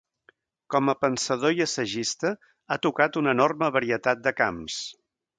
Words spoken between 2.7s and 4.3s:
ha tocat una enorme varietat